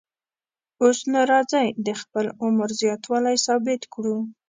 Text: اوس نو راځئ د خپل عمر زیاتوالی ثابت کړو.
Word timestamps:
اوس 0.81 0.99
نو 1.11 1.21
راځئ 1.31 1.67
د 1.85 1.87
خپل 2.01 2.25
عمر 2.43 2.69
زیاتوالی 2.81 3.35
ثابت 3.45 3.81
کړو. 3.93 4.17